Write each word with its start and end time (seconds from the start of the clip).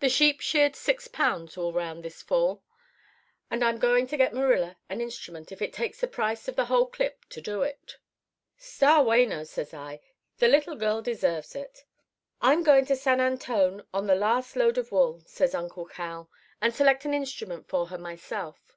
The 0.00 0.08
sheep 0.08 0.40
sheared 0.40 0.74
six 0.74 1.06
pounds 1.06 1.56
all 1.56 1.72
round 1.72 2.02
this 2.04 2.20
fall; 2.20 2.64
and 3.48 3.62
I'm 3.62 3.78
going 3.78 4.08
to 4.08 4.16
get 4.16 4.34
Marilla 4.34 4.76
an 4.88 5.00
instrument 5.00 5.52
if 5.52 5.62
it 5.62 5.72
takes 5.72 6.00
the 6.00 6.08
price 6.08 6.48
of 6.48 6.56
the 6.56 6.64
whole 6.64 6.86
clip 6.86 7.24
to 7.26 7.40
do 7.40 7.62
it.' 7.62 7.96
"'Star 8.58 9.04
wayno,' 9.04 9.46
says 9.46 9.72
I. 9.72 10.00
'The 10.38 10.48
little 10.48 10.74
girl 10.74 11.00
deserves 11.00 11.54
it.' 11.54 11.84
"'I'm 12.40 12.64
going 12.64 12.86
to 12.86 12.96
San 12.96 13.20
Antone 13.20 13.84
on 13.94 14.08
the 14.08 14.16
last 14.16 14.56
load 14.56 14.78
of 14.78 14.90
wool,' 14.90 15.22
says 15.26 15.54
Uncle 15.54 15.84
Cal, 15.86 16.28
'and 16.60 16.74
select 16.74 17.04
an 17.04 17.14
instrument 17.14 17.68
for 17.68 17.86
her 17.86 17.98
myself. 17.98 18.76